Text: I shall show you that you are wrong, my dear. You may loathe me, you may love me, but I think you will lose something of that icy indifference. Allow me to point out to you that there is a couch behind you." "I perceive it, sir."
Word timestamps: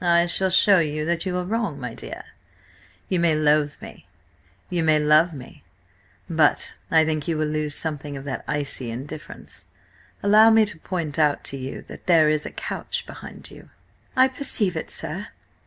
I 0.00 0.24
shall 0.24 0.48
show 0.48 0.78
you 0.78 1.04
that 1.04 1.26
you 1.26 1.36
are 1.36 1.44
wrong, 1.44 1.78
my 1.78 1.92
dear. 1.92 2.24
You 3.10 3.20
may 3.20 3.34
loathe 3.34 3.76
me, 3.82 4.06
you 4.70 4.82
may 4.82 4.98
love 4.98 5.34
me, 5.34 5.64
but 6.30 6.76
I 6.90 7.04
think 7.04 7.28
you 7.28 7.36
will 7.36 7.44
lose 7.46 7.74
something 7.74 8.16
of 8.16 8.24
that 8.24 8.42
icy 8.48 8.90
indifference. 8.90 9.66
Allow 10.22 10.48
me 10.48 10.64
to 10.64 10.78
point 10.78 11.18
out 11.18 11.44
to 11.52 11.58
you 11.58 11.82
that 11.88 12.06
there 12.06 12.30
is 12.30 12.46
a 12.46 12.50
couch 12.50 13.04
behind 13.06 13.50
you." 13.50 13.68
"I 14.16 14.28
perceive 14.28 14.76
it, 14.76 14.90
sir." 14.90 15.26